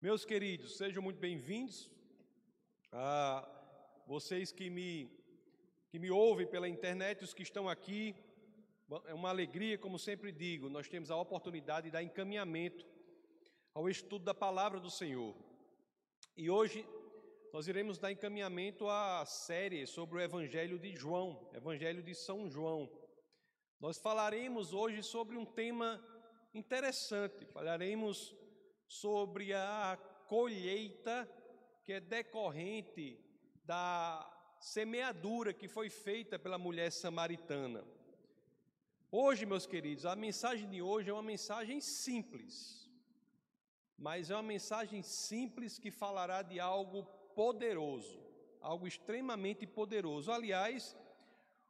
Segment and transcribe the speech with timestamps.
[0.00, 1.90] Meus queridos, sejam muito bem-vindos.
[2.92, 3.44] Ah,
[4.06, 5.10] vocês que me,
[5.90, 8.14] que me ouvem pela internet, os que estão aqui,
[9.06, 12.86] é uma alegria, como sempre digo, nós temos a oportunidade de dar encaminhamento
[13.74, 15.34] ao estudo da palavra do Senhor.
[16.36, 16.86] E hoje
[17.52, 22.88] nós iremos dar encaminhamento à série sobre o Evangelho de João, Evangelho de São João.
[23.80, 26.00] Nós falaremos hoje sobre um tema
[26.54, 28.38] interessante, falaremos
[28.88, 31.28] sobre a colheita
[31.84, 33.20] que é decorrente
[33.64, 37.84] da semeadura que foi feita pela mulher samaritana.
[39.10, 42.90] Hoje, meus queridos, a mensagem de hoje é uma mensagem simples,
[43.96, 48.20] mas é uma mensagem simples que falará de algo poderoso,
[48.60, 50.32] algo extremamente poderoso.
[50.32, 50.96] Aliás,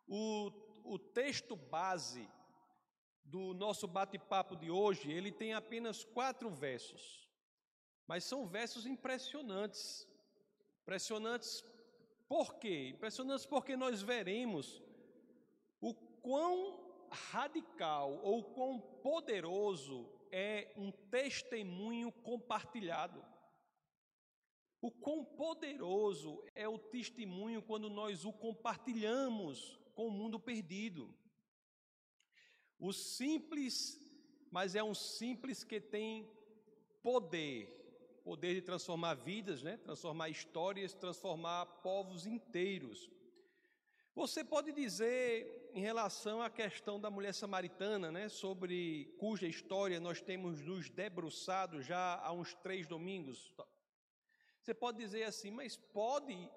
[0.06, 0.50] o,
[0.84, 2.28] o texto base
[3.30, 7.28] do nosso bate-papo de hoje, ele tem apenas quatro versos,
[8.06, 10.08] mas são versos impressionantes.
[10.82, 11.62] Impressionantes
[12.26, 12.90] por quê?
[12.94, 14.82] Impressionantes porque nós veremos
[15.80, 16.78] o quão
[17.10, 23.24] radical ou quão poderoso é um testemunho compartilhado.
[24.80, 31.12] O quão poderoso é o testemunho quando nós o compartilhamos com o mundo perdido.
[32.78, 34.00] O simples,
[34.50, 36.30] mas é um simples que tem
[37.02, 37.68] poder,
[38.24, 39.76] poder de transformar vidas, né?
[39.78, 43.10] transformar histórias, transformar povos inteiros.
[44.14, 50.20] Você pode dizer em relação à questão da mulher samaritana, né, sobre cuja história nós
[50.20, 53.54] temos nos debruçado já há uns três domingos.
[54.60, 56.50] Você pode dizer assim, mas pode,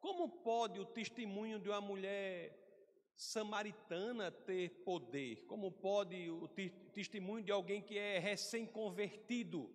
[0.00, 2.67] como pode o testemunho de uma mulher
[3.18, 5.44] samaritana ter poder?
[5.46, 6.46] Como pode o
[6.94, 9.68] testemunho de alguém que é recém-convertido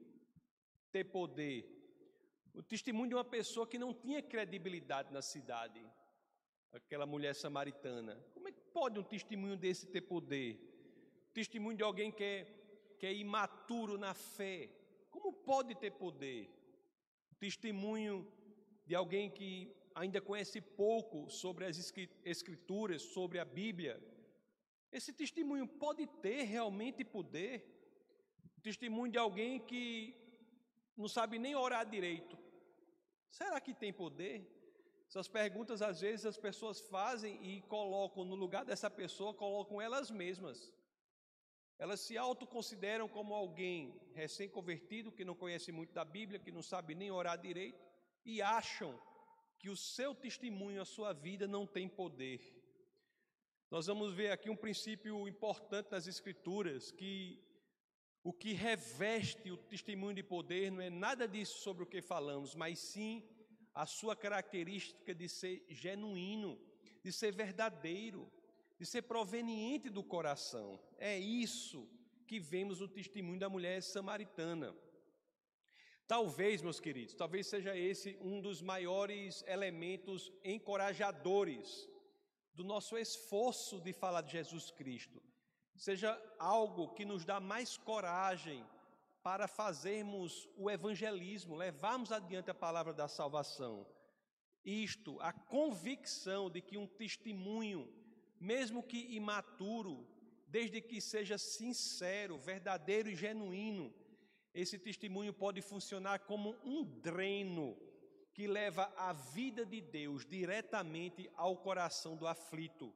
[0.92, 1.70] ter poder?
[2.54, 5.86] O testemunho de uma pessoa que não tinha credibilidade na cidade,
[6.72, 8.16] aquela mulher samaritana.
[8.34, 10.56] Como é que pode um testemunho desse ter poder?
[11.30, 12.48] O testemunho de alguém que é,
[12.98, 14.70] que é imaturo na fé.
[15.12, 16.50] Como pode ter poder?
[17.30, 18.26] O testemunho
[18.86, 21.78] de alguém que ainda conhece pouco sobre as
[22.24, 24.02] Escrituras, sobre a Bíblia,
[24.92, 27.56] esse testemunho pode ter realmente poder?
[28.58, 30.16] O testemunho de alguém que
[30.96, 32.38] não sabe nem orar direito.
[33.30, 34.48] Será que tem poder?
[35.10, 40.12] Essas perguntas, às vezes, as pessoas fazem e colocam no lugar dessa pessoa, colocam elas
[40.12, 40.72] mesmas.
[41.80, 46.94] Elas se autoconsideram como alguém recém-convertido, que não conhece muito da Bíblia, que não sabe
[46.94, 47.84] nem orar direito,
[48.24, 49.00] e acham
[49.64, 52.42] que o seu testemunho, a sua vida não tem poder.
[53.72, 57.42] Nós vamos ver aqui um princípio importante nas Escrituras, que
[58.26, 62.54] o que reveste o testemunho de poder não é nada disso sobre o que falamos,
[62.54, 63.24] mas sim
[63.74, 66.60] a sua característica de ser genuíno,
[67.02, 68.30] de ser verdadeiro,
[68.78, 70.78] de ser proveniente do coração.
[70.98, 71.90] É isso
[72.28, 74.76] que vemos no testemunho da mulher samaritana.
[76.08, 81.90] Talvez, meus queridos, talvez seja esse um dos maiores elementos encorajadores
[82.54, 85.22] do nosso esforço de falar de Jesus Cristo.
[85.76, 88.64] Seja algo que nos dá mais coragem
[89.24, 93.88] para fazermos o evangelismo, levarmos adiante a palavra da salvação.
[94.64, 97.92] Isto, a convicção de que um testemunho,
[98.40, 100.06] mesmo que imaturo,
[100.48, 103.94] desde que seja sincero, verdadeiro e genuíno,
[104.54, 107.76] esse testemunho pode funcionar como um dreno
[108.34, 112.94] que leva a vida de Deus diretamente ao coração do aflito.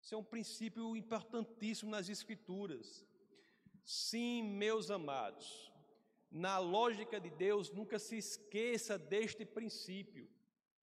[0.00, 3.06] Isso é um princípio importantíssimo nas Escrituras.
[3.84, 5.72] Sim, meus amados,
[6.30, 10.28] na lógica de Deus, nunca se esqueça deste princípio.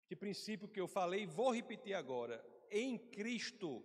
[0.05, 2.43] Que princípio que eu falei, vou repetir agora.
[2.69, 3.83] Em Cristo,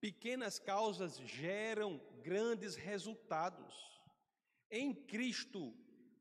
[0.00, 3.91] pequenas causas geram grandes resultados.
[4.74, 5.74] Em Cristo,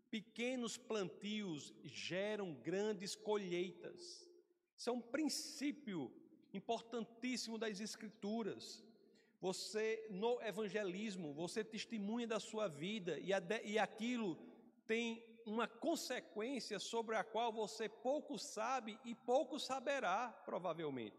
[0.09, 4.29] pequenos plantios geram grandes colheitas.
[4.77, 6.11] Isso é um princípio
[6.53, 8.83] importantíssimo das Escrituras.
[9.39, 13.29] Você, no evangelismo, você testemunha da sua vida e,
[13.63, 14.37] e aquilo
[14.85, 21.17] tem uma consequência sobre a qual você pouco sabe e pouco saberá, provavelmente.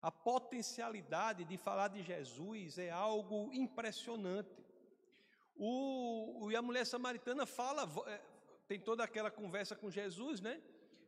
[0.00, 4.69] A potencialidade de falar de Jesus é algo impressionante.
[5.62, 8.18] O, e a mulher samaritana fala, é,
[8.66, 10.58] tem toda aquela conversa com Jesus, né?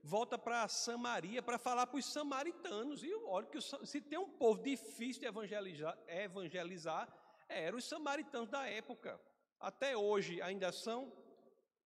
[0.03, 3.03] Volta para Samaria para falar para os samaritanos.
[3.03, 7.09] E olha que se tem um povo difícil de evangelizar, evangelizar
[7.49, 9.19] eram os samaritanos da época.
[9.59, 11.11] Até hoje ainda são.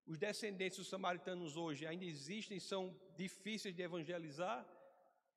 [0.05, 4.67] Os descendentes dos samaritanos hoje ainda existem, são difíceis de evangelizar.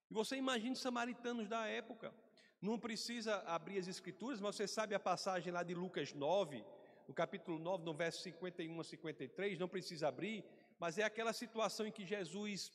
[0.10, 2.12] E você imagina os samaritanos da época.
[2.60, 6.66] Não precisa abrir as escrituras, mas você sabe a passagem lá de Lucas 9,
[7.10, 10.46] no capítulo 9, no verso 51 a 53, não precisa abrir,
[10.78, 12.72] mas é aquela situação em que Jesus,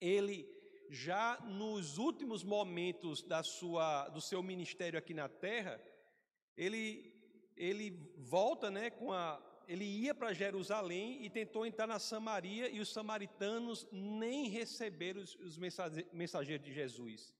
[0.00, 0.48] ele
[0.88, 5.82] já nos últimos momentos da sua, do seu ministério aqui na terra,
[6.56, 7.12] ele,
[7.56, 12.78] ele volta, né, com a, ele ia para Jerusalém e tentou entrar na Samaria e
[12.78, 15.58] os samaritanos nem receberam os, os
[16.12, 17.34] mensageiros de Jesus,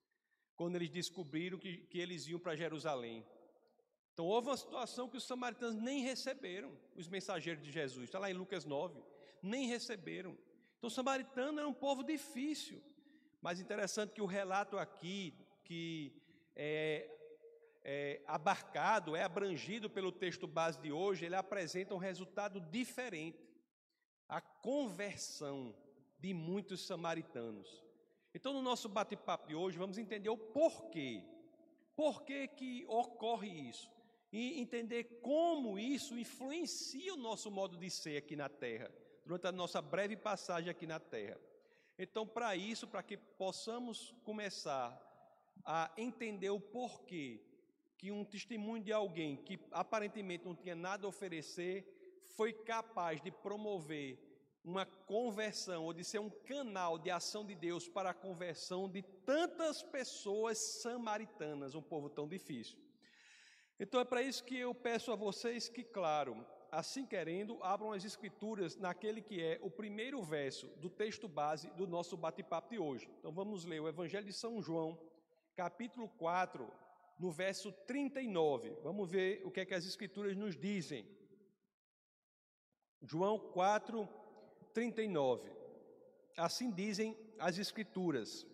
[0.56, 3.24] quando eles descobriram que, que eles iam para Jerusalém.
[4.14, 8.30] Então houve uma situação que os samaritanos nem receberam os mensageiros de Jesus, está lá
[8.30, 9.02] em Lucas 9,
[9.42, 10.38] nem receberam.
[10.78, 12.80] Então o samaritano era um povo difícil,
[13.42, 15.34] mas interessante que o relato aqui,
[15.64, 16.12] que
[16.54, 17.10] é,
[17.82, 23.42] é abarcado, é abrangido pelo texto base de hoje, ele apresenta um resultado diferente.
[24.28, 25.74] A conversão
[26.20, 27.84] de muitos samaritanos.
[28.32, 31.22] Então, no nosso bate-papo de hoje, vamos entender o porquê.
[31.94, 33.93] Por que, que ocorre isso?
[34.36, 38.90] E entender como isso influencia o nosso modo de ser aqui na Terra,
[39.24, 41.40] durante a nossa breve passagem aqui na Terra.
[41.96, 45.00] Então, para isso, para que possamos começar
[45.64, 47.40] a entender o porquê
[47.96, 53.30] que um testemunho de alguém que aparentemente não tinha nada a oferecer foi capaz de
[53.30, 54.18] promover
[54.64, 59.00] uma conversão ou de ser um canal de ação de Deus para a conversão de
[59.24, 62.83] tantas pessoas samaritanas, um povo tão difícil.
[63.78, 68.04] Então é para isso que eu peço a vocês que, claro, assim querendo, abram as
[68.04, 73.08] escrituras naquele que é o primeiro verso do texto base do nosso bate-papo de hoje.
[73.18, 74.98] Então vamos ler o Evangelho de São João,
[75.56, 76.70] capítulo 4,
[77.18, 78.70] no verso 39.
[78.82, 81.06] Vamos ver o que é que as escrituras nos dizem.
[83.02, 84.08] João 4,
[84.72, 85.50] 39.
[86.36, 88.46] Assim dizem as escrituras.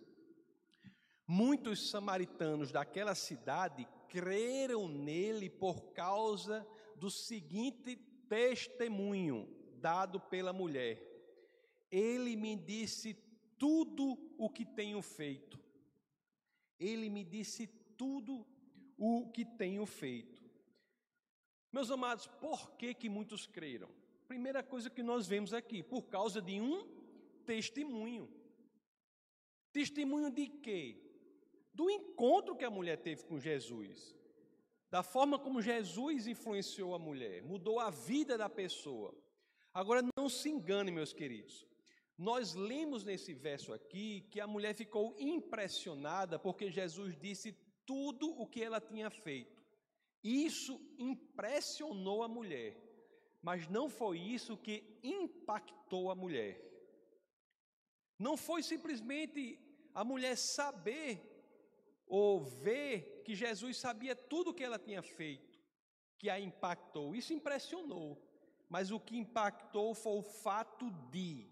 [1.27, 6.67] Muitos samaritanos daquela cidade creram nele por causa
[6.97, 7.95] do seguinte
[8.27, 9.47] testemunho
[9.79, 11.01] dado pela mulher.
[11.89, 13.13] Ele me disse
[13.57, 15.57] tudo o que tenho feito.
[16.77, 17.67] Ele me disse
[17.97, 18.45] tudo
[18.97, 20.43] o que tenho feito.
[21.71, 23.89] Meus amados, por que que muitos creram?
[24.27, 26.85] Primeira coisa que nós vemos aqui, por causa de um
[27.45, 28.29] testemunho.
[29.71, 31.10] Testemunho de quê?
[31.73, 34.15] Do encontro que a mulher teve com Jesus
[34.91, 39.15] da forma como Jesus influenciou a mulher, mudou a vida da pessoa.
[39.73, 41.65] Agora, não se engane, meus queridos.
[42.17, 47.53] Nós lemos nesse verso aqui que a mulher ficou impressionada porque Jesus disse
[47.85, 49.63] tudo o que ela tinha feito.
[50.21, 52.77] Isso impressionou a mulher,
[53.41, 56.61] mas não foi isso que impactou a mulher.
[58.19, 59.57] Não foi simplesmente
[59.93, 61.30] a mulher saber
[62.11, 65.57] ou ver que Jesus sabia tudo o que ela tinha feito,
[66.17, 67.15] que a impactou.
[67.15, 68.21] Isso impressionou.
[68.67, 71.49] Mas o que impactou foi o fato de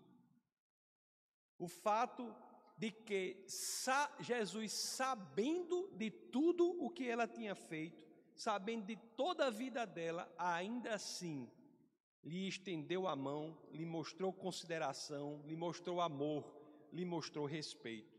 [1.58, 2.36] o fato
[2.78, 3.46] de que
[4.20, 8.06] Jesus, sabendo de tudo o que ela tinha feito,
[8.36, 11.50] sabendo de toda a vida dela, ainda assim
[12.22, 16.54] lhe estendeu a mão, lhe mostrou consideração, lhe mostrou amor,
[16.92, 18.19] lhe mostrou respeito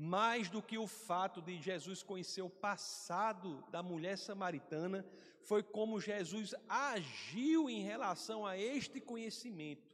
[0.00, 5.04] mais do que o fato de Jesus conhecer o passado da mulher samaritana,
[5.42, 9.90] foi como Jesus agiu em relação a este conhecimento,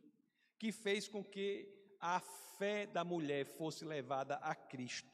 [0.59, 1.67] que fez com que
[1.99, 5.11] a fé da mulher fosse levada a Cristo.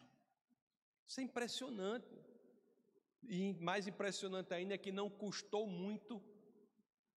[1.06, 2.18] Isso é impressionante.
[3.22, 6.20] E mais impressionante ainda é que não custou muito,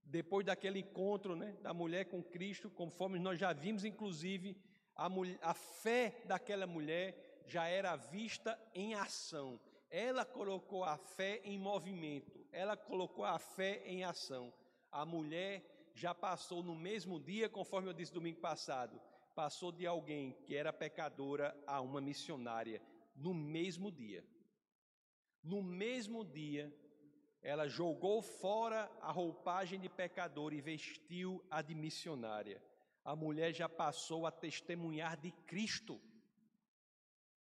[0.06, 4.56] depois daquele encontro né, da mulher com Cristo, conforme nós já vimos, inclusive,
[4.96, 9.60] a, mulher, a fé daquela mulher já era vista em ação.
[9.90, 14.52] Ela colocou a fé em movimento, ela colocou a fé em ação.
[14.92, 19.00] A mulher já passou no mesmo dia, conforme eu disse domingo passado,
[19.36, 22.82] passou de alguém que era pecadora a uma missionária,
[23.16, 24.26] no mesmo dia.
[25.44, 26.74] No mesmo dia,
[27.42, 32.62] ela jogou fora a roupagem de pecador e vestiu a de missionária.
[33.04, 36.00] A mulher já passou a testemunhar de Cristo.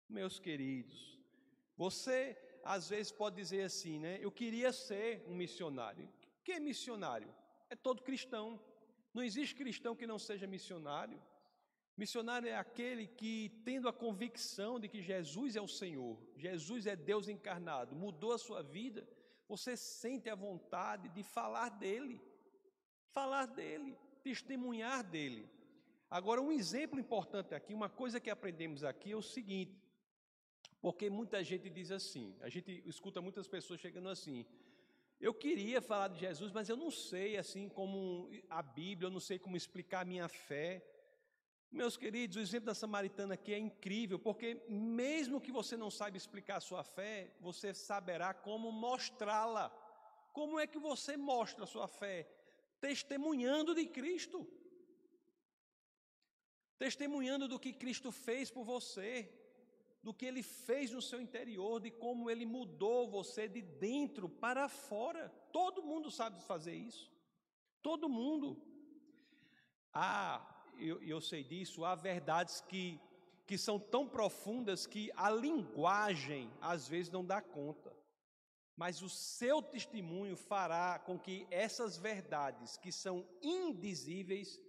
[0.09, 1.19] Meus queridos,
[1.77, 4.17] você às vezes pode dizer assim, né?
[4.19, 6.05] Eu queria ser um missionário.
[6.39, 7.31] O que é missionário?
[7.69, 8.59] É todo cristão.
[9.13, 11.21] Não existe cristão que não seja missionário.
[11.95, 16.95] Missionário é aquele que, tendo a convicção de que Jesus é o Senhor, Jesus é
[16.95, 19.07] Deus encarnado, mudou a sua vida,
[19.47, 22.19] você sente a vontade de falar dele.
[23.11, 23.97] Falar dele.
[24.23, 25.49] testemunhar dele.
[26.09, 29.78] Agora, um exemplo importante aqui, uma coisa que aprendemos aqui é o seguinte:
[30.81, 34.45] porque muita gente diz assim, a gente escuta muitas pessoas chegando assim.
[35.19, 39.19] Eu queria falar de Jesus, mas eu não sei assim como a Bíblia, eu não
[39.19, 40.81] sei como explicar a minha fé.
[41.69, 46.17] Meus queridos, o exemplo da samaritana aqui é incrível, porque mesmo que você não saiba
[46.17, 49.69] explicar a sua fé, você saberá como mostrá-la.
[50.31, 52.27] Como é que você mostra a sua fé?
[52.79, 54.47] Testemunhando de Cristo.
[56.77, 59.29] Testemunhando do que Cristo fez por você
[60.09, 64.67] do que ele fez no seu interior, de como ele mudou você de dentro para
[64.67, 65.29] fora.
[65.53, 67.11] Todo mundo sabe fazer isso.
[67.79, 68.59] Todo mundo.
[69.93, 70.43] Ah,
[70.79, 72.99] eu, eu sei disso, há verdades que,
[73.45, 77.95] que são tão profundas que a linguagem às vezes não dá conta.
[78.75, 84.59] Mas o seu testemunho fará com que essas verdades, que são indizíveis,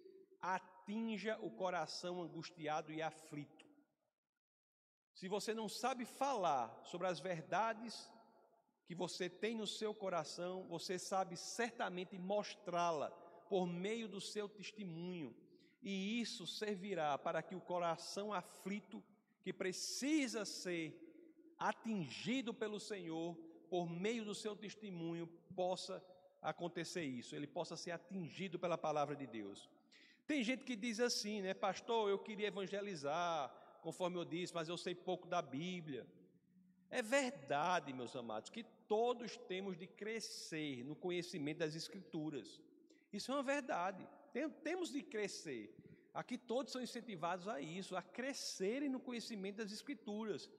[0.43, 3.60] atinja o coração angustiado e aflito.
[5.21, 8.11] Se você não sabe falar sobre as verdades
[8.87, 13.11] que você tem no seu coração, você sabe certamente mostrá-la
[13.47, 15.37] por meio do seu testemunho.
[15.83, 19.05] E isso servirá para que o coração aflito,
[19.43, 20.99] que precisa ser
[21.59, 23.37] atingido pelo Senhor,
[23.69, 26.03] por meio do seu testemunho, possa
[26.41, 29.69] acontecer isso, ele possa ser atingido pela palavra de Deus.
[30.27, 34.77] Tem gente que diz assim, né, pastor, eu queria evangelizar, conforme eu disse, mas eu
[34.77, 36.07] sei pouco da Bíblia.
[36.91, 42.61] É verdade, meus amados, que todos temos de crescer no conhecimento das Escrituras.
[43.13, 44.07] Isso é uma verdade.
[44.63, 45.75] Temos de crescer.
[46.13, 50.51] Aqui todos são incentivados a isso, a crescerem no conhecimento das Escrituras.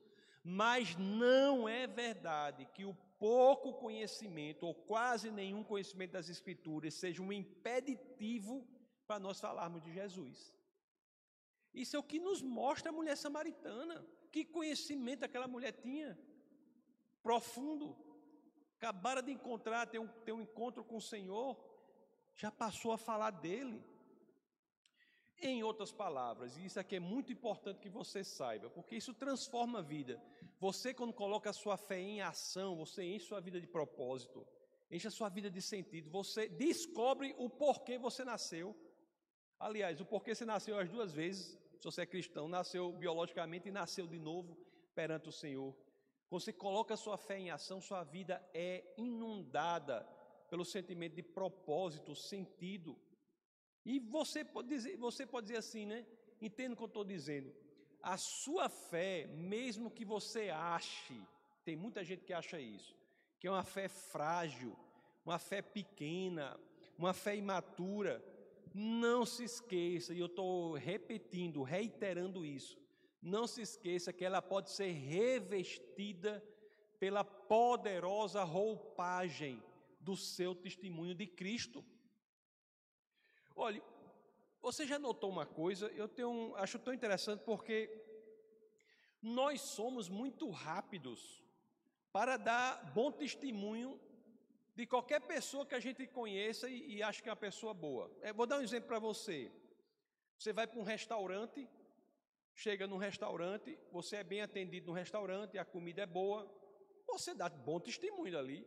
[0.43, 7.21] Mas não é verdade que o pouco conhecimento, ou quase nenhum conhecimento das Escrituras, seja
[7.21, 8.65] um impeditivo
[9.05, 10.53] para nós falarmos de Jesus.
[11.73, 14.05] Isso é o que nos mostra a mulher samaritana.
[14.31, 16.17] Que conhecimento aquela mulher tinha?
[17.21, 17.95] Profundo.
[18.77, 21.55] Acabara de encontrar, ter um, ter um encontro com o Senhor,
[22.35, 23.83] já passou a falar dele.
[25.43, 29.79] Em outras palavras, e isso aqui é muito importante que você saiba, porque isso transforma
[29.79, 30.21] a vida.
[30.59, 34.47] Você, quando coloca a sua fé em ação, você enche sua vida de propósito,
[34.91, 38.75] enche a sua vida de sentido, você descobre o porquê você nasceu.
[39.59, 43.71] Aliás, o porquê você nasceu as duas vezes, se você é cristão, nasceu biologicamente e
[43.71, 44.55] nasceu de novo
[44.93, 45.75] perante o Senhor.
[46.29, 50.07] Quando você coloca sua fé em ação, sua vida é inundada
[50.47, 52.95] pelo sentimento de propósito, sentido.
[53.83, 56.05] E você pode dizer, você pode dizer assim, né?
[56.39, 57.51] Entendo o que eu estou dizendo.
[57.99, 61.19] A sua fé, mesmo que você ache,
[61.65, 62.95] tem muita gente que acha isso,
[63.39, 64.77] que é uma fé frágil,
[65.25, 66.59] uma fé pequena,
[66.95, 68.23] uma fé imatura,
[68.73, 72.77] não se esqueça, e eu estou repetindo, reiterando isso,
[73.21, 76.43] não se esqueça que ela pode ser revestida
[76.99, 79.61] pela poderosa roupagem
[79.99, 81.83] do seu testemunho de Cristo.
[83.55, 83.83] Olhe,
[84.61, 85.87] você já notou uma coisa?
[85.87, 87.89] Eu tenho, acho tão interessante porque
[89.21, 91.43] nós somos muito rápidos
[92.11, 93.99] para dar bom testemunho
[94.75, 98.09] de qualquer pessoa que a gente conheça e, e acha que é uma pessoa boa.
[98.21, 99.51] É, vou dar um exemplo para você.
[100.37, 101.67] Você vai para um restaurante,
[102.53, 106.49] chega num restaurante, você é bem atendido no restaurante, a comida é boa,
[107.07, 108.65] você dá bom testemunho ali.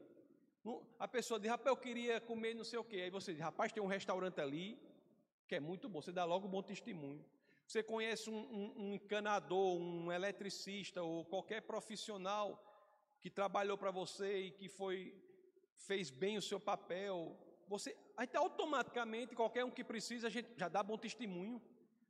[0.98, 3.02] A pessoa diz, rapaz, eu queria comer não sei o quê.
[3.02, 4.78] Aí você diz, rapaz, tem um restaurante ali
[5.46, 6.00] que é muito bom.
[6.00, 7.24] Você dá logo bom testemunho.
[7.66, 12.62] Você conhece um, um, um encanador, um eletricista ou qualquer profissional
[13.20, 15.14] que trabalhou para você e que foi
[15.76, 17.36] fez bem o seu papel.
[17.68, 21.60] Você, aí tá automaticamente, qualquer um que precisa, a gente já dá bom testemunho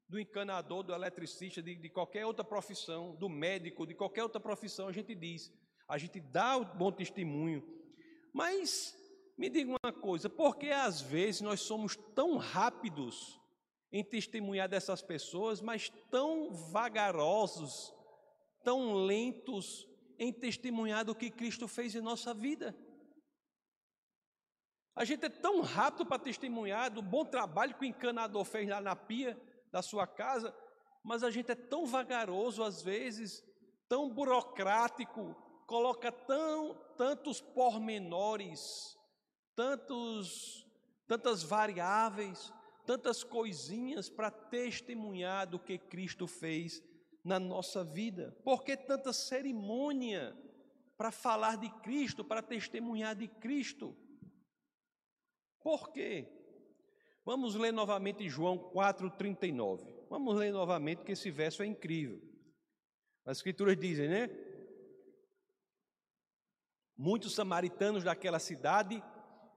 [0.09, 4.89] do encanador, do eletricista, de, de qualquer outra profissão, do médico, de qualquer outra profissão,
[4.89, 5.53] a gente diz.
[5.89, 7.63] A gente dá o bom testemunho.
[8.33, 8.97] Mas
[9.37, 13.41] me diga uma coisa, por que às vezes nós somos tão rápidos
[13.93, 17.93] em testemunhar dessas pessoas, mas tão vagarosos,
[18.63, 22.77] tão lentos em testemunhar do que Cristo fez em nossa vida?
[24.97, 28.81] A gente é tão rápido para testemunhar do bom trabalho que o encanador fez lá
[28.81, 29.41] na pia
[29.73, 30.55] da sua casa,
[31.03, 33.45] mas a gente é tão vagaroso às vezes,
[33.89, 35.35] tão burocrático,
[35.67, 38.97] coloca tão, tantos pormenores,
[39.57, 40.65] tantos,
[41.09, 42.53] tantas variáveis,
[42.87, 46.83] tantas coisinhas para testemunhar do que Cristo fez
[47.25, 48.37] na nossa vida.
[48.45, 50.37] Por que tanta cerimônia
[50.97, 53.97] para falar de Cristo, para testemunhar de Cristo?
[55.65, 56.29] Por quê?
[57.25, 59.83] Vamos ler novamente João 4,39.
[60.11, 62.21] Vamos ler novamente, porque esse verso é incrível.
[63.25, 64.29] As escrituras dizem, né?
[66.95, 69.03] Muitos samaritanos daquela cidade,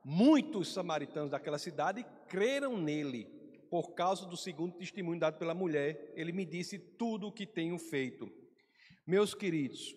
[0.02, 3.26] muitos samaritanos daquela cidade creram nele,
[3.70, 6.14] por causa do segundo testemunho dado pela mulher.
[6.16, 8.32] Ele me disse tudo o que tenho feito.
[9.06, 9.94] Meus queridos,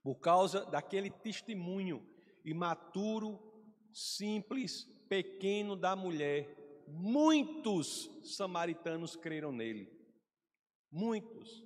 [0.00, 2.06] por causa daquele testemunho
[2.44, 3.40] imaturo,
[3.92, 9.90] simples, pequeno da mulher, muitos samaritanos creram nele.
[10.90, 11.64] Muitos.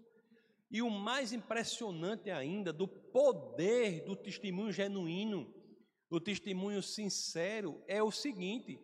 [0.71, 5.53] E o mais impressionante ainda, do poder do testemunho genuíno,
[6.11, 8.79] do testemunho sincero, é o seguinte: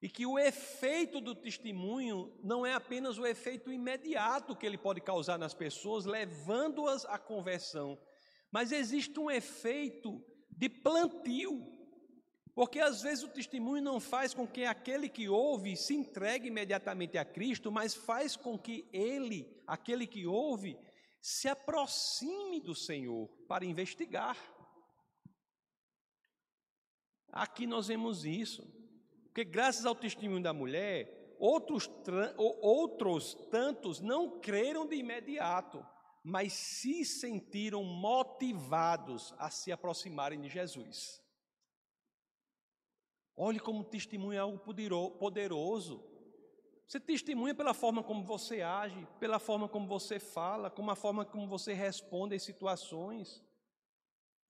[0.00, 5.00] e que o efeito do testemunho não é apenas o efeito imediato que ele pode
[5.00, 7.98] causar nas pessoas, levando-as à conversão,
[8.50, 11.75] mas existe um efeito de plantio.
[12.56, 17.18] Porque às vezes o testemunho não faz com que aquele que ouve se entregue imediatamente
[17.18, 20.74] a Cristo, mas faz com que ele, aquele que ouve,
[21.20, 24.38] se aproxime do Senhor para investigar.
[27.30, 28.62] Aqui nós vemos isso,
[29.24, 31.90] porque graças ao testemunho da mulher, outros,
[32.38, 35.84] outros tantos não creram de imediato,
[36.24, 41.25] mas se sentiram motivados a se aproximarem de Jesus.
[43.36, 44.58] Olhe como testemunho é algo
[45.18, 46.02] poderoso.
[46.86, 51.24] Você testemunha pela forma como você age, pela forma como você fala, como a forma
[51.24, 53.44] como você responde às situações.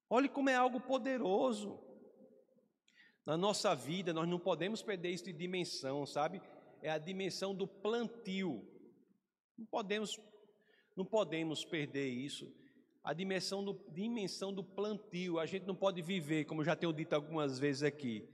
[0.09, 1.83] Olhe como é algo poderoso.
[3.25, 6.40] Na nossa vida, nós não podemos perder isso de dimensão, sabe?
[6.81, 8.64] É a dimensão do plantio.
[9.59, 10.21] Não podemos,
[10.95, 12.55] não podemos perder isso.
[13.02, 15.40] A dimensão do, dimensão do plantio.
[15.40, 18.28] A gente não pode viver, como já tenho dito algumas vezes aqui,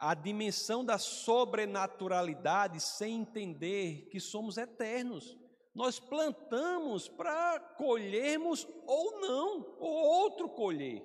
[0.00, 5.36] a dimensão da sobrenaturalidade sem entender que somos eternos.
[5.74, 11.04] Nós plantamos para colhermos ou não, ou outro colher.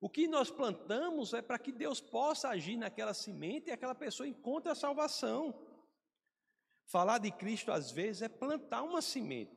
[0.00, 4.26] O que nós plantamos é para que Deus possa agir naquela semente e aquela pessoa
[4.26, 5.54] encontre a salvação.
[6.84, 9.56] Falar de Cristo às vezes é plantar uma semente.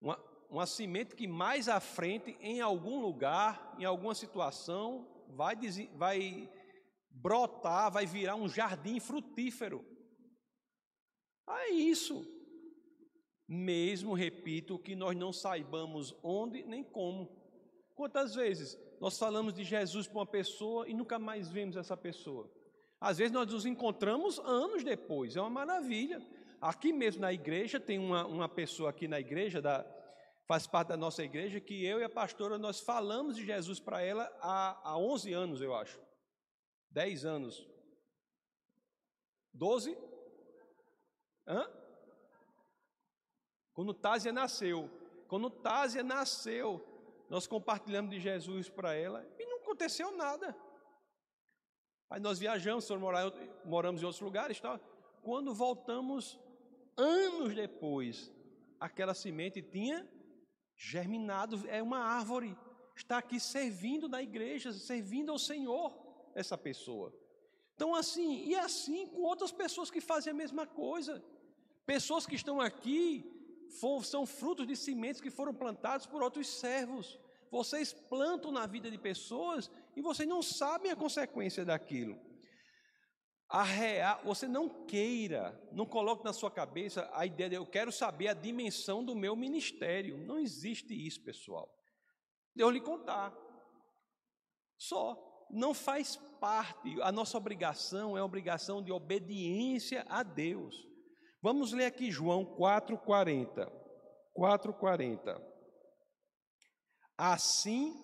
[0.00, 0.18] Uma,
[0.50, 5.56] uma semente que mais à frente, em algum lugar, em alguma situação, vai,
[5.94, 6.50] vai
[7.12, 9.84] brotar, vai virar um jardim frutífero.
[11.48, 12.26] É isso.
[13.46, 17.28] Mesmo, repito, que nós não saibamos onde nem como.
[17.94, 22.50] Quantas vezes nós falamos de Jesus para uma pessoa e nunca mais vemos essa pessoa?
[23.00, 26.22] Às vezes nós nos encontramos anos depois, é uma maravilha.
[26.60, 29.84] Aqui mesmo na igreja, tem uma, uma pessoa aqui na igreja, da,
[30.46, 34.00] faz parte da nossa igreja, que eu e a pastora nós falamos de Jesus para
[34.00, 35.98] ela há, há 11 anos, eu acho.
[36.92, 37.66] Dez anos.
[39.52, 39.96] Doze?
[41.46, 41.66] Hã?
[43.72, 44.90] Quando Tásia nasceu.
[45.26, 46.86] Quando Tásia nasceu,
[47.30, 50.54] nós compartilhamos de Jesus para ela e não aconteceu nada.
[52.10, 52.86] Aí nós viajamos,
[53.64, 54.60] moramos em outros lugares.
[54.60, 54.78] Tá?
[55.22, 56.38] Quando voltamos,
[56.94, 58.30] anos depois,
[58.78, 60.06] aquela semente tinha
[60.76, 62.54] germinado, é uma árvore,
[62.94, 66.01] está aqui servindo na igreja, servindo ao Senhor
[66.34, 67.12] essa pessoa.
[67.74, 71.22] Então, assim, e assim com outras pessoas que fazem a mesma coisa.
[71.86, 73.28] Pessoas que estão aqui
[74.04, 77.18] são frutos de sementes que foram plantados por outros servos.
[77.50, 82.18] Vocês plantam na vida de pessoas e vocês não sabem a consequência daquilo.
[83.48, 87.92] A real, você não queira, não coloque na sua cabeça a ideia de eu quero
[87.92, 90.16] saber a dimensão do meu ministério.
[90.16, 91.70] Não existe isso, pessoal.
[92.54, 93.36] Deus lhe contar.
[94.78, 100.74] Só não faz parte, a nossa obrigação é a obrigação de obediência a Deus.
[101.42, 103.70] Vamos ler aqui João 4,40.
[104.36, 105.40] 4,40.
[107.18, 107.94] Assim,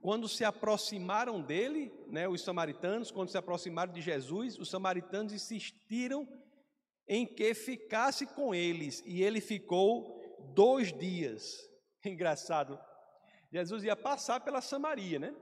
[0.00, 6.26] quando se aproximaram dele, né, os samaritanos, quando se aproximaram de Jesus, os samaritanos insistiram
[7.06, 10.20] em que ficasse com eles, e ele ficou
[10.54, 11.44] dois dias.
[12.04, 12.78] Engraçado.
[13.52, 15.34] Jesus ia passar pela Samaria, né?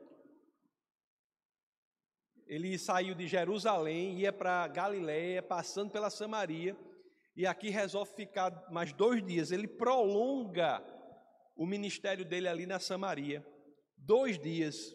[2.52, 6.76] Ele saiu de Jerusalém, ia para Galiléia, passando pela Samaria,
[7.34, 9.50] e aqui resolve ficar mais dois dias.
[9.50, 10.84] Ele prolonga
[11.56, 13.42] o ministério dele ali na Samaria,
[13.96, 14.94] dois dias.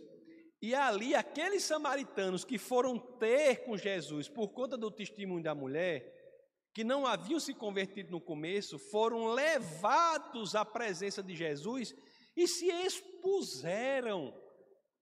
[0.62, 6.14] E ali, aqueles samaritanos que foram ter com Jesus por conta do testemunho da mulher,
[6.76, 11.96] que não haviam se convertido no começo, foram levados à presença de Jesus
[12.36, 14.32] e se expuseram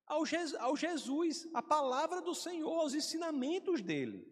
[0.05, 4.31] ao, Je ao Jesus, a palavra do Senhor, aos ensinamentos dele.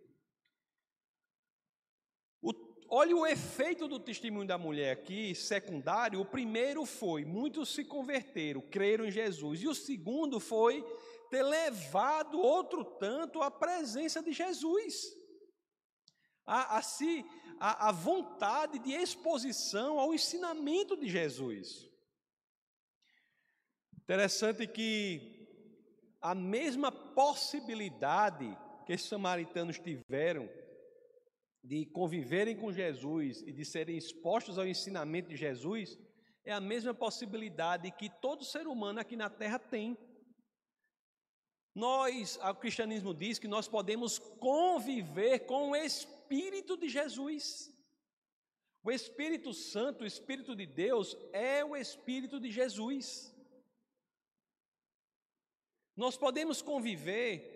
[2.90, 6.22] olha o efeito do testemunho da mulher aqui, secundário.
[6.22, 9.62] O primeiro foi: muitos se converteram, creram em Jesus.
[9.62, 10.84] E o segundo foi
[11.32, 15.12] ter levado outro tanto à presença de Jesus.
[16.46, 17.26] A, a, si,
[17.60, 21.90] a, a vontade de exposição ao ensinamento de Jesus.
[24.04, 25.33] Interessante que
[26.24, 30.50] a mesma possibilidade que esses samaritanos tiveram
[31.62, 36.00] de conviverem com Jesus e de serem expostos ao ensinamento de Jesus
[36.46, 39.98] é a mesma possibilidade que todo ser humano aqui na terra tem.
[41.76, 47.70] Nós, o cristianismo diz que nós podemos conviver com o Espírito de Jesus.
[48.82, 53.33] O Espírito Santo, o Espírito de Deus, é o Espírito de Jesus.
[55.96, 57.52] Nós podemos conviver,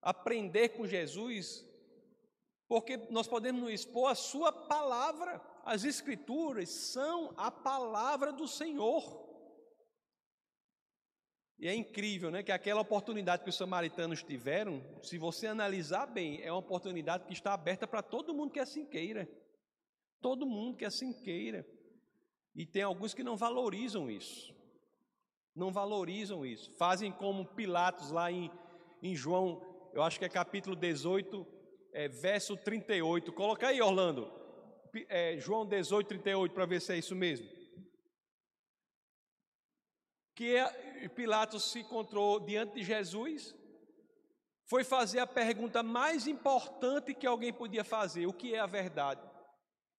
[0.00, 1.66] aprender com Jesus,
[2.66, 5.40] porque nós podemos nos expor a Sua palavra.
[5.64, 9.28] As Escrituras são a palavra do Senhor.
[11.58, 16.40] E é incrível, né, que aquela oportunidade que os samaritanos tiveram, se você analisar bem,
[16.40, 19.28] é uma oportunidade que está aberta para todo mundo que assim queira.
[20.22, 21.66] Todo mundo que assim queira.
[22.54, 24.54] E tem alguns que não valorizam isso.
[25.60, 26.72] Não valorizam isso.
[26.78, 28.50] Fazem como Pilatos lá em,
[29.02, 29.60] em João,
[29.92, 31.46] eu acho que é capítulo 18,
[31.92, 33.30] é, verso 38.
[33.34, 34.32] Coloca aí, Orlando.
[35.06, 37.46] É, João 18, 38, para ver se é isso mesmo.
[40.34, 43.54] Que é, Pilatos se encontrou diante de Jesus,
[44.64, 49.20] foi fazer a pergunta mais importante que alguém podia fazer: o que é a verdade?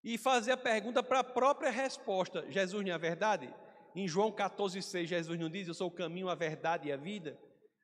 [0.04, 3.61] E fazer a pergunta para a própria resposta: Jesus não é a verdade?
[3.96, 7.38] Em João 14,6, Jesus não diz: Eu sou o caminho, a verdade e a vida?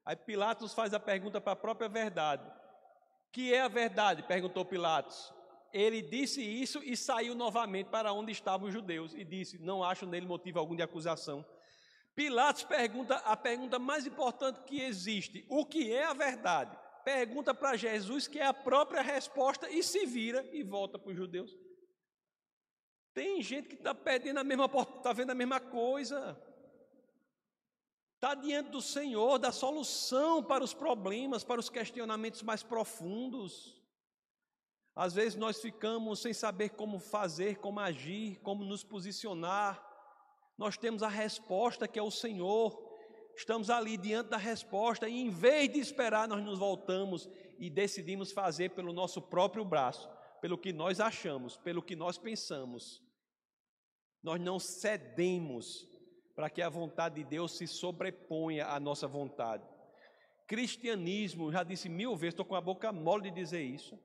[0.05, 2.49] Aí Pilatos faz a pergunta para a própria verdade.
[3.31, 4.23] Que é a verdade?
[4.23, 5.33] perguntou Pilatos.
[5.73, 10.05] Ele disse isso e saiu novamente para onde estavam os judeus e disse: Não acho
[10.05, 11.45] nele motivo algum de acusação.
[12.15, 16.75] Pilatos pergunta a pergunta mais importante que existe: O que é a verdade?
[17.03, 21.15] Pergunta para Jesus, que é a própria resposta, e se vira e volta para os
[21.15, 21.55] judeus.
[23.17, 26.39] Tem gente que está perdendo a mesma está vendo a mesma coisa.
[28.13, 33.81] Está diante do Senhor, da solução para os problemas, para os questionamentos mais profundos.
[34.95, 39.83] Às vezes nós ficamos sem saber como fazer, como agir, como nos posicionar.
[40.55, 42.79] Nós temos a resposta que é o Senhor.
[43.35, 47.27] Estamos ali diante da resposta e em vez de esperar, nós nos voltamos
[47.57, 50.07] e decidimos fazer pelo nosso próprio braço,
[50.39, 53.06] pelo que nós achamos, pelo que nós pensamos.
[54.27, 55.87] Nós não cedemos
[56.35, 59.65] para que a vontade de Deus se sobreponha à nossa vontade.
[60.45, 63.97] Cristianismo, já disse mil vezes, estou com a boca mole de dizer isso.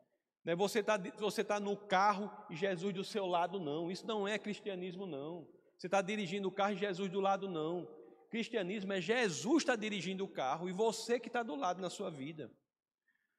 [0.45, 0.55] Né?
[0.55, 3.91] Você está você tá no carro e Jesus do seu lado, não.
[3.91, 5.45] Isso não é cristianismo, não.
[5.77, 7.89] Você está dirigindo o carro e Jesus do lado, não.
[8.31, 12.11] Cristianismo é Jesus está dirigindo o carro e você que está do lado na sua
[12.11, 12.49] vida.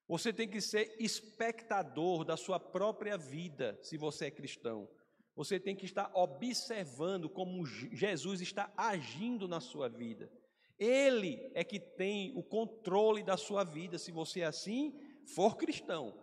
[0.05, 4.89] Você tem que ser espectador da sua própria vida, se você é cristão.
[5.35, 10.31] Você tem que estar observando como Jesus está agindo na sua vida.
[10.77, 14.93] Ele é que tem o controle da sua vida, se você assim
[15.33, 16.13] for cristão.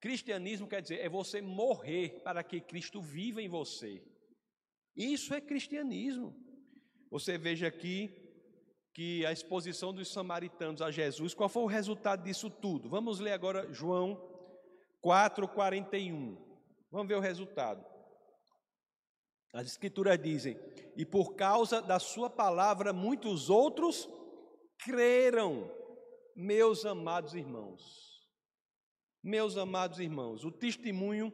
[0.00, 4.02] Cristianismo quer dizer é você morrer para que Cristo viva em você.
[4.94, 6.34] Isso é cristianismo.
[7.10, 8.10] Você veja aqui
[8.92, 12.88] que a exposição dos samaritanos a Jesus, qual foi o resultado disso tudo?
[12.88, 14.20] Vamos ler agora João
[15.00, 16.36] 4:41.
[16.90, 17.97] Vamos ver o resultado.
[19.52, 20.56] As Escrituras dizem:
[20.96, 24.08] E por causa da Sua palavra, muitos outros
[24.78, 25.70] creram,
[26.34, 28.08] meus amados irmãos.
[29.22, 31.32] Meus amados irmãos, o testemunho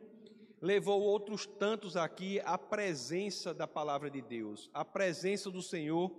[0.60, 6.10] levou outros tantos aqui à presença da palavra de Deus, à presença do Senhor,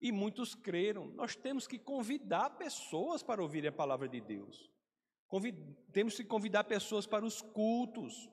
[0.00, 1.06] e muitos creram.
[1.14, 4.68] Nós temos que convidar pessoas para ouvir a palavra de Deus.
[5.28, 5.56] Convid...
[5.92, 8.28] Temos que convidar pessoas para os cultos.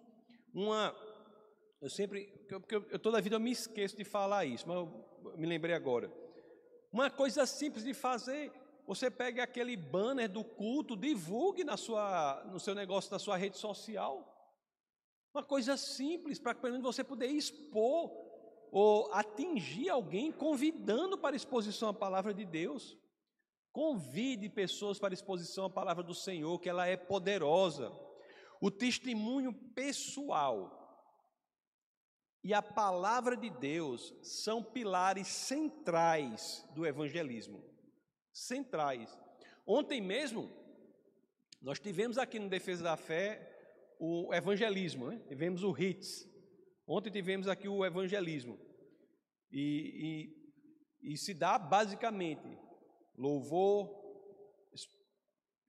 [0.53, 0.95] Uma
[1.81, 5.35] eu sempre, porque eu, toda a vida eu me esqueço de falar isso, mas eu
[5.38, 6.11] me lembrei agora.
[6.91, 8.51] Uma coisa simples de fazer,
[8.88, 13.57] você pega aquele banner do culto, divulgue na sua, no seu negócio, na sua rede
[13.57, 14.31] social.
[15.33, 18.09] Uma coisa simples, para pelo menos você poder expor
[18.71, 22.97] ou atingir alguém, convidando para exposição a palavra de Deus.
[23.71, 27.91] Convide pessoas para exposição à palavra do Senhor, que ela é poderosa.
[28.61, 30.85] O testemunho pessoal
[32.45, 37.65] e a palavra de Deus são pilares centrais do evangelismo.
[38.31, 39.17] Centrais.
[39.65, 40.51] Ontem mesmo,
[41.60, 43.51] nós tivemos aqui no Defesa da Fé
[43.97, 45.19] o evangelismo, né?
[45.27, 46.29] tivemos o HITS.
[46.86, 48.60] Ontem tivemos aqui o evangelismo.
[49.51, 50.29] E,
[51.01, 52.60] e, e se dá basicamente
[53.17, 53.89] louvor,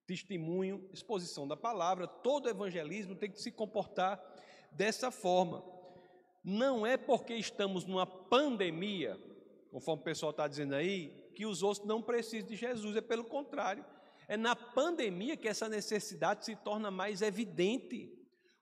[0.07, 2.07] testemunho, exposição da palavra.
[2.07, 4.23] Todo evangelismo tem que se comportar
[4.73, 5.76] dessa forma.
[6.49, 9.21] Não é porque estamos numa pandemia,
[9.69, 13.25] conforme o pessoal está dizendo aí, que os outros não precisam de Jesus, é pelo
[13.25, 13.85] contrário.
[14.29, 18.17] É na pandemia que essa necessidade se torna mais evidente.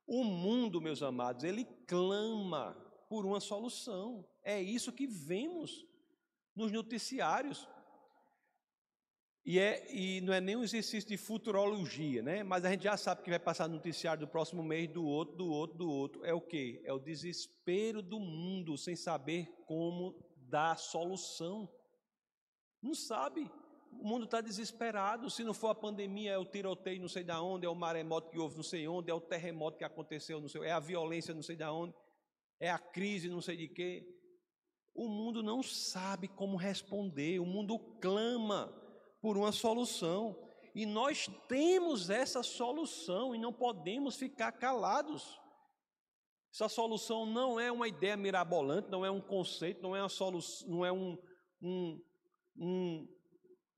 [0.06, 2.74] O mundo, meus amados, ele clama
[3.06, 4.26] por uma solução.
[4.42, 5.86] É isso que vemos
[6.56, 7.68] nos noticiários.
[9.46, 12.42] E, é, e não é nem um exercício de futurologia, né?
[12.42, 15.36] mas a gente já sabe que vai passar no noticiário do próximo mês, do outro,
[15.36, 16.24] do outro, do outro.
[16.24, 16.80] É o quê?
[16.82, 20.14] É o desespero do mundo sem saber como
[20.48, 21.70] dar solução.
[22.80, 23.50] Não sabe.
[23.92, 25.28] O mundo está desesperado.
[25.28, 28.30] Se não for a pandemia, é o tiroteio não sei de onde, é o maremoto
[28.30, 31.34] que houve não sei onde, é o terremoto que aconteceu não sei é a violência
[31.34, 31.94] não sei de onde,
[32.58, 34.08] é a crise não sei de quê.
[34.94, 38.83] O mundo não sabe como responder, o mundo clama
[39.24, 40.36] por uma solução.
[40.74, 45.40] E nós temos essa solução e não podemos ficar calados.
[46.52, 50.68] Essa solução não é uma ideia mirabolante, não é um conceito, não é, uma solução,
[50.68, 51.16] não é um,
[51.62, 52.04] um,
[52.54, 53.08] um,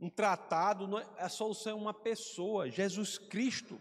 [0.01, 3.81] um tratado, é, a solução é uma pessoa, Jesus Cristo.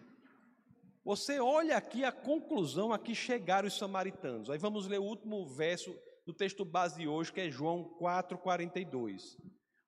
[1.04, 4.51] Você olha aqui a conclusão a que chegaram os samaritanos.
[4.51, 5.95] Aí vamos ler o último verso
[6.28, 8.38] do texto base de hoje, que é João 4,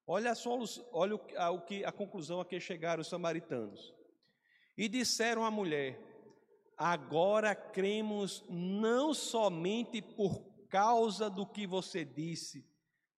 [0.08, 0.10] 42.
[0.10, 0.58] Olha, só,
[0.94, 3.94] olha a, o que, a conclusão a que chegaram os samaritanos.
[4.78, 6.00] E disseram à mulher:
[6.78, 12.66] Agora cremos não somente por causa do que você disse,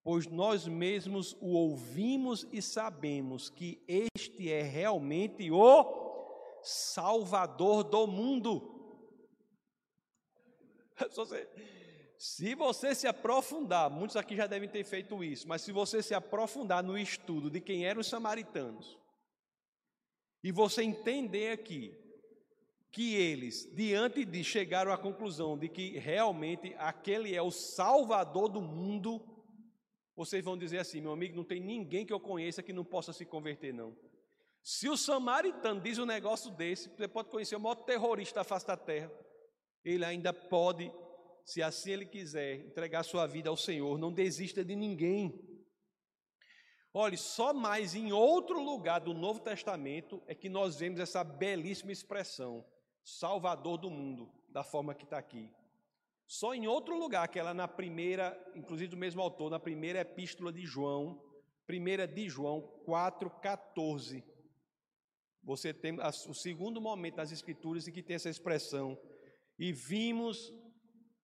[0.04, 8.76] pois nós mesmos o ouvimos e sabemos que este é realmente o Salvador do mundo.
[12.20, 16.14] Se você se aprofundar, muitos aqui já devem ter feito isso, mas se você se
[16.14, 19.00] aprofundar no estudo de quem eram os samaritanos,
[20.44, 21.98] e você entender aqui
[22.92, 28.60] que eles, diante de chegaram à conclusão de que realmente aquele é o salvador do
[28.60, 29.26] mundo,
[30.14, 33.14] vocês vão dizer assim, meu amigo, não tem ninguém que eu conheça que não possa
[33.14, 33.96] se converter, não.
[34.62, 38.68] Se o samaritano diz um negócio desse, você pode conhecer o maior terrorista da face
[38.68, 39.10] da terra,
[39.86, 40.92] ele ainda pode
[41.50, 45.34] se assim ele quiser, entregar sua vida ao Senhor, não desista de ninguém.
[46.94, 51.92] Olhe, só mais em outro lugar do Novo Testamento é que nós vemos essa belíssima
[51.92, 52.64] expressão,
[53.04, 55.52] Salvador do mundo, da forma que está aqui.
[56.28, 60.54] Só em outro lugar, que ela na primeira, inclusive do mesmo autor, na primeira epístola
[60.54, 61.20] de João,
[61.66, 64.24] primeira de João 4,14.
[65.44, 69.00] Você tem o segundo momento das Escrituras em que tem essa expressão.
[69.58, 70.54] E vimos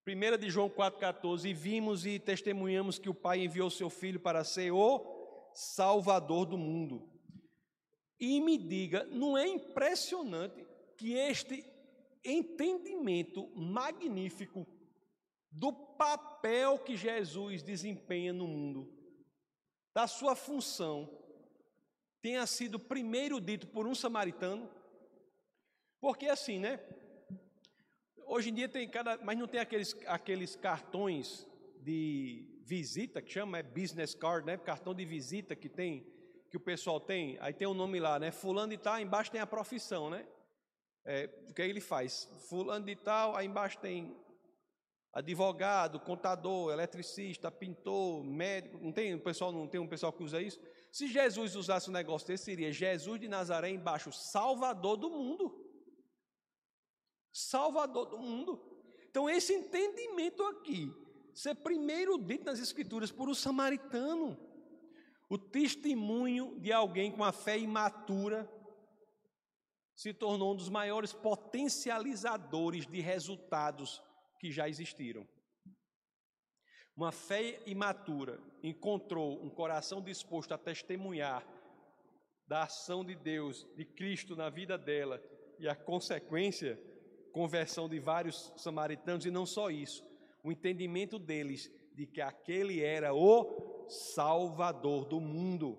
[0.07, 4.43] 1 de João 4,14, e vimos e testemunhamos que o Pai enviou seu Filho para
[4.43, 7.09] ser o Salvador do mundo.
[8.19, 10.65] E me diga, não é impressionante
[10.95, 11.65] que este
[12.23, 14.67] entendimento magnífico
[15.51, 18.93] do papel que Jesus desempenha no mundo,
[19.93, 21.09] da sua função,
[22.21, 24.69] tenha sido primeiro dito por um samaritano?
[25.99, 26.79] Porque assim, né?
[28.27, 31.47] Hoje em dia tem cada, mas não tem aqueles, aqueles cartões
[31.81, 34.57] de visita que chama é business card, né?
[34.57, 36.05] Cartão de visita que tem,
[36.49, 37.37] que o pessoal tem.
[37.39, 38.31] Aí tem o um nome lá, né?
[38.31, 40.25] Fulano de tal, embaixo tem a profissão, né?
[41.05, 42.27] É, o que ele faz?
[42.49, 44.17] Fulano de tal, aí embaixo tem
[45.13, 48.79] advogado, contador, eletricista, pintor, médico.
[48.81, 50.59] Não tem o pessoal não tem um pessoal que usa isso.
[50.91, 55.64] Se Jesus usasse um negócio desse, seria Jesus de Nazaré embaixo, Salvador do mundo.
[57.35, 58.61] Salvador do mundo.
[59.09, 60.89] Então, esse entendimento aqui,
[61.33, 64.37] ser primeiro dito nas Escrituras por um samaritano,
[65.29, 68.49] o testemunho de alguém com a fé imatura,
[69.93, 74.01] se tornou um dos maiores potencializadores de resultados
[74.39, 75.27] que já existiram.
[76.95, 81.45] Uma fé imatura encontrou um coração disposto a testemunhar
[82.47, 85.21] da ação de Deus, de Cristo na vida dela,
[85.59, 86.79] e a consequência
[87.35, 90.01] conversão de vários samaritanos, e não só isso,
[90.41, 95.77] o entendimento deles de que aquele era o Salvador do mundo.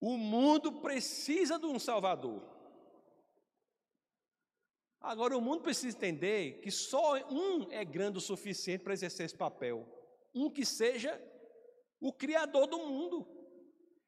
[0.00, 2.40] O mundo precisa de um Salvador.
[5.00, 9.34] Agora, o mundo precisa entender que só um é grande o suficiente para exercer esse
[9.34, 9.84] papel.
[10.32, 11.20] Um que seja
[12.00, 13.26] o Criador do mundo.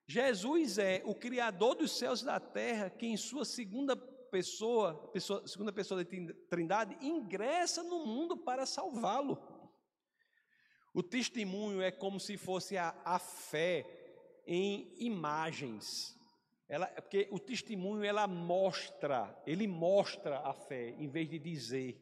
[0.06, 3.96] Jesus é o Criador dos céus e da terra, que em sua segunda
[4.30, 6.10] pessoa, pessoa, segunda pessoa da
[6.48, 9.38] Trindade, ingressa no mundo para salvá-lo.
[10.94, 13.86] O testemunho é como se fosse a, a fé
[14.46, 16.16] em imagens.
[16.68, 22.00] Ela, é porque o testemunho ela mostra, ele mostra a fé em vez de dizer.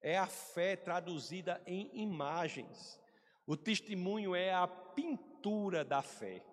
[0.00, 3.00] É a fé traduzida em imagens.
[3.46, 6.44] O testemunho é a pintura da fé.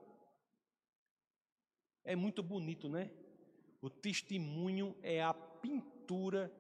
[2.04, 3.12] É muito bonito, né?
[3.82, 6.52] O testemunho é a pintura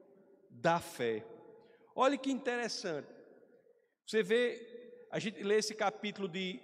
[0.49, 1.23] da fé.
[1.95, 3.07] Olha que interessante.
[4.05, 6.59] Você vê, a gente lê esse capítulo de,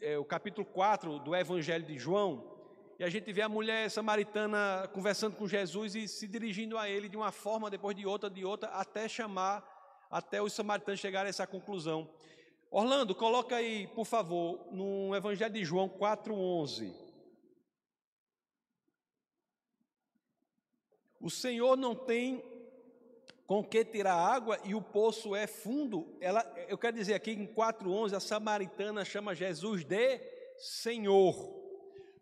[0.00, 2.56] é, o capítulo 4 do Evangelho de João,
[2.98, 7.08] e a gente vê a mulher samaritana conversando com Jesus e se dirigindo a ele
[7.08, 11.30] de uma forma, depois de outra, de outra, até chamar, até os samaritanos chegarem a
[11.30, 12.08] essa conclusão.
[12.70, 17.05] Orlando, coloca aí, por favor, no Evangelho de João 4,11.
[21.26, 22.40] O Senhor não tem
[23.48, 26.16] com que tirar água e o poço é fundo.
[26.20, 30.20] Ela, eu quero dizer aqui em 4:11 a samaritana chama Jesus de
[30.56, 31.34] Senhor.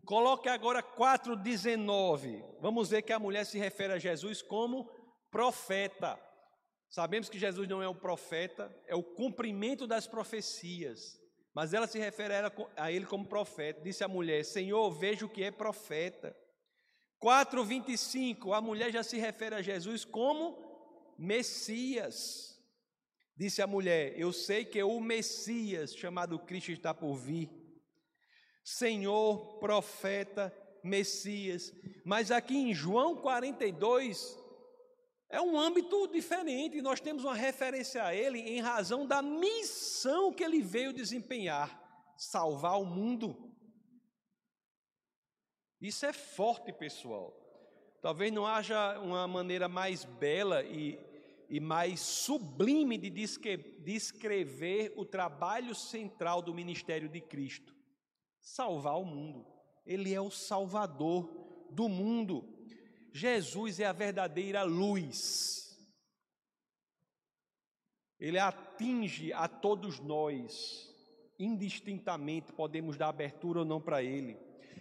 [0.07, 2.43] Coloque agora 4:19.
[2.63, 4.89] Vamos ver que a mulher se refere a Jesus como
[5.31, 6.19] profeta.
[6.89, 11.21] Sabemos que Jesus não é um profeta, é o cumprimento das profecias.
[11.53, 13.83] Mas ela se refere a, a ele como profeta.
[13.83, 16.35] Disse a mulher: Senhor, vejo que é profeta.
[17.21, 20.57] 4:25, a mulher já se refere a Jesus como
[21.19, 22.61] Messias.
[23.37, 27.51] Disse a mulher: Eu sei que o Messias, chamado Cristo, está por vir.
[28.63, 31.73] Senhor, profeta, Messias.
[32.05, 34.39] Mas aqui em João 42,
[35.29, 36.81] é um âmbito diferente.
[36.81, 41.85] Nós temos uma referência a ele em razão da missão que ele veio desempenhar
[42.17, 43.54] salvar o mundo.
[45.85, 47.39] Isso é forte, pessoal.
[48.01, 50.99] Talvez não haja uma maneira mais bela e,
[51.47, 57.77] e mais sublime de descrever o trabalho central do ministério de Cristo:
[58.41, 59.45] salvar o mundo.
[59.85, 62.49] Ele é o Salvador do mundo.
[63.13, 65.79] Jesus é a verdadeira luz.
[68.19, 70.94] Ele atinge a todos nós,
[71.39, 74.37] indistintamente, podemos dar abertura ou não para Ele.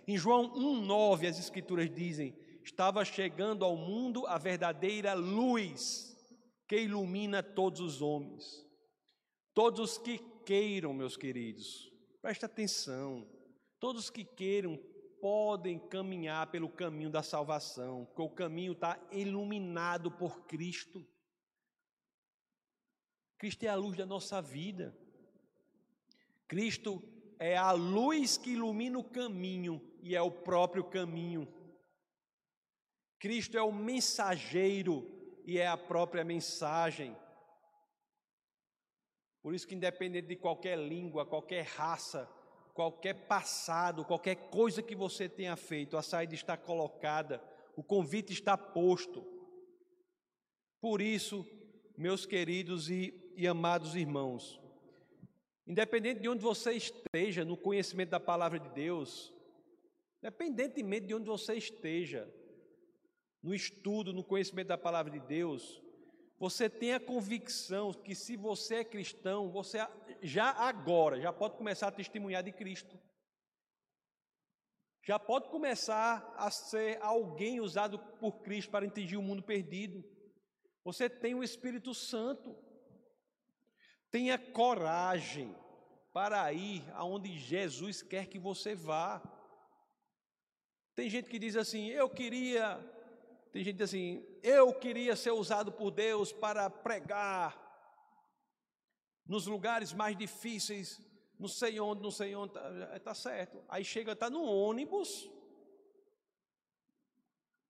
[0.07, 6.13] Em João 1,9, as Escrituras dizem: Estava chegando ao mundo a verdadeira luz
[6.67, 8.65] que ilumina todos os homens.
[9.53, 13.27] Todos os que queiram, meus queridos, preste atenção.
[13.79, 14.77] Todos que queiram
[15.21, 21.05] podem caminhar pelo caminho da salvação, porque o caminho está iluminado por Cristo.
[23.37, 24.97] Cristo é a luz da nossa vida.
[26.47, 27.01] Cristo
[27.39, 31.47] é a luz que ilumina o caminho e é o próprio caminho.
[33.19, 35.09] Cristo é o mensageiro
[35.45, 37.15] e é a própria mensagem.
[39.41, 42.29] Por isso que independente de qualquer língua, qualquer raça,
[42.73, 47.43] qualquer passado, qualquer coisa que você tenha feito, a saída está colocada,
[47.75, 49.25] o convite está posto.
[50.79, 51.45] Por isso,
[51.97, 54.62] meus queridos e, e amados irmãos,
[55.65, 59.33] Independente de onde você esteja no conhecimento da palavra de Deus,
[60.21, 62.29] independentemente de onde você esteja
[63.41, 65.81] no estudo, no conhecimento da palavra de Deus,
[66.37, 69.79] você tem a convicção que se você é cristão, você
[70.21, 72.99] já agora já pode começar a testemunhar de Cristo.
[75.05, 80.03] Já pode começar a ser alguém usado por Cristo para atingir o mundo perdido.
[80.83, 82.55] Você tem o Espírito Santo.
[84.13, 85.55] Tenha coragem
[86.13, 89.19] para ir aonde Jesus quer que você vá.
[90.93, 92.77] Tem gente que diz assim: eu queria.
[93.51, 97.59] Tem gente assim: eu queria ser usado por Deus para pregar
[99.25, 101.01] nos lugares mais difíceis,
[101.39, 103.63] não sei onde, não sei onde, tá, tá certo.
[103.67, 105.27] Aí chega, está no ônibus,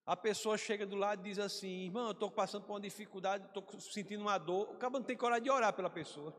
[0.05, 3.45] a pessoa chega do lado e diz assim: irmão, eu estou passando por uma dificuldade,
[3.45, 4.69] estou sentindo uma dor.
[4.71, 6.33] O cara não tem coragem de orar pela pessoa.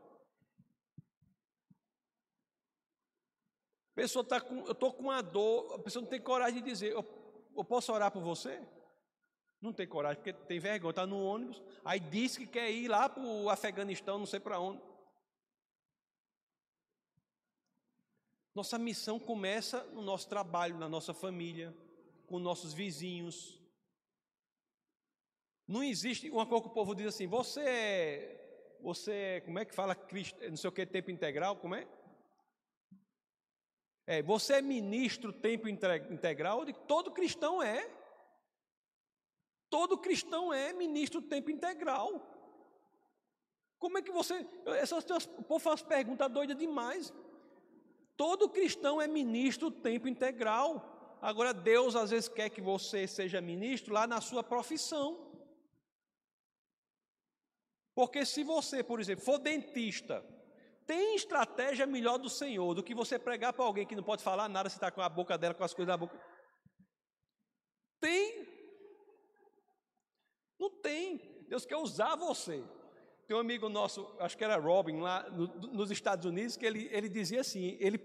[3.91, 6.69] A pessoa está com, eu estou com uma dor, a pessoa não tem coragem de
[6.69, 7.03] dizer, eu,
[7.55, 8.61] eu posso orar por você?
[9.61, 13.07] Não tem coragem, porque tem vergonha, está no ônibus, aí diz que quer ir lá
[13.07, 14.81] para o Afeganistão, não sei para onde.
[18.53, 21.73] Nossa missão começa no nosso trabalho, na nossa família,
[22.27, 23.59] com nossos vizinhos.
[25.67, 29.65] Não existe uma coisa que o povo diz assim, você é, você é, como é
[29.65, 29.97] que fala,
[30.49, 31.87] não sei o que, tempo integral, como é?
[34.07, 36.63] É, você é ministro tempo integral?
[36.63, 37.89] De todo cristão é.
[39.69, 42.21] Todo cristão é ministro tempo integral.
[43.79, 44.45] Como é que você.
[44.79, 45.03] Essas,
[45.37, 47.11] o povo faz perguntas doidas demais.
[48.15, 50.94] Todo cristão é ministro tempo integral.
[51.25, 55.07] Agora, Deus às vezes quer que você seja ministro lá na sua profissão.
[57.95, 60.23] Porque se você, por exemplo, for dentista,
[60.85, 64.47] tem estratégia melhor do Senhor do que você pregar para alguém que não pode falar
[64.47, 66.15] nada, se está com a boca dela, com as coisas da boca.
[67.99, 68.47] Tem.
[70.59, 71.17] Não tem.
[71.49, 72.63] Deus quer usar você.
[73.25, 76.87] Tem um amigo nosso, acho que era Robin, lá no, nos Estados Unidos, que ele,
[76.91, 77.97] ele dizia assim: ele,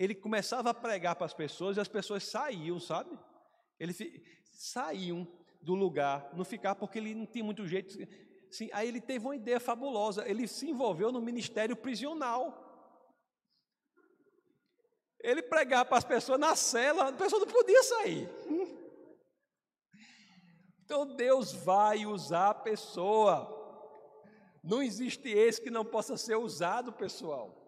[0.00, 3.18] ele começava a pregar para as pessoas e as pessoas saíam, sabe?
[3.78, 3.92] Ele
[4.50, 5.28] saíam
[5.60, 7.98] do lugar, não ficar porque ele não tinha muito jeito.
[8.50, 10.26] Sim, aí ele teve uma ideia fabulosa.
[10.26, 12.66] Ele se envolveu no ministério prisional.
[15.22, 18.26] Ele pregava para as pessoas na cela, a pessoa não podia sair.
[20.82, 23.54] Então Deus vai usar a pessoa.
[24.64, 27.59] Não existe esse que não possa ser usado, pessoal.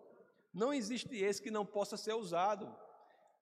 [0.52, 2.74] Não existe esse que não possa ser usado.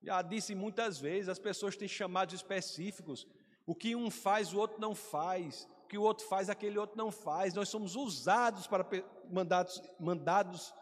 [0.03, 3.27] Já disse muitas vezes, as pessoas têm chamados específicos.
[3.67, 5.69] O que um faz, o outro não faz.
[5.85, 7.55] O que o outro faz, aquele outro não faz.
[7.55, 8.87] Nós somos usados para
[9.29, 10.73] mandados, mandados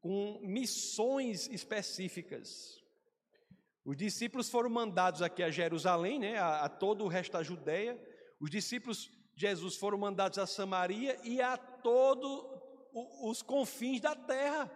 [0.00, 2.82] com missões específicas.
[3.84, 8.00] Os discípulos foram mandados aqui a Jerusalém, né, a, a todo o resto da Judéia.
[8.40, 12.53] Os discípulos Jesus foram mandados a Samaria e a todos
[12.94, 14.70] os confins da terra.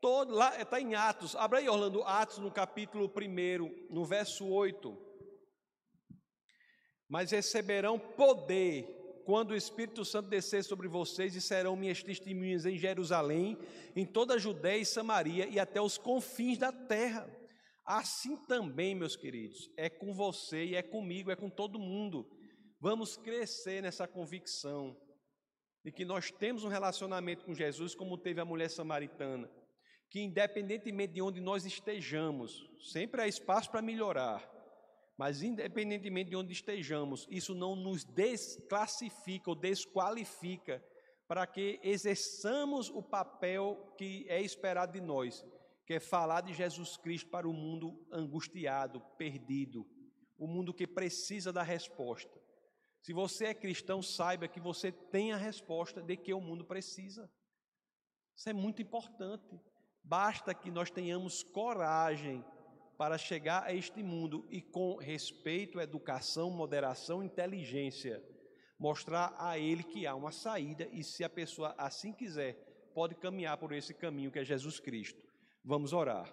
[0.00, 4.96] Todo, lá está em Atos, abra aí, Orlando, Atos no capítulo 1, no verso 8.
[7.08, 12.76] Mas receberão poder quando o Espírito Santo descer sobre vocês e serão minhas testemunhas em
[12.76, 13.56] Jerusalém,
[13.94, 17.30] em toda a Judéia e Samaria e até os confins da terra.
[17.84, 22.28] Assim também, meus queridos, é com você e é comigo, é com todo mundo.
[22.82, 24.96] Vamos crescer nessa convicção
[25.84, 29.48] de que nós temos um relacionamento com Jesus, como teve a mulher samaritana,
[30.10, 34.42] que independentemente de onde nós estejamos, sempre há espaço para melhorar,
[35.16, 40.84] mas independentemente de onde estejamos, isso não nos desclassifica ou desqualifica
[41.28, 45.46] para que exerçamos o papel que é esperado de nós,
[45.86, 49.86] que é falar de Jesus Cristo para o mundo angustiado, perdido,
[50.36, 52.41] o mundo que precisa da resposta.
[53.02, 57.28] Se você é cristão, saiba que você tem a resposta de que o mundo precisa.
[58.36, 59.60] Isso é muito importante.
[60.04, 62.44] Basta que nós tenhamos coragem
[62.96, 68.22] para chegar a este mundo e, com respeito, educação, moderação, inteligência,
[68.78, 72.54] mostrar a ele que há uma saída e, se a pessoa assim quiser,
[72.94, 75.20] pode caminhar por esse caminho que é Jesus Cristo.
[75.64, 76.32] Vamos orar.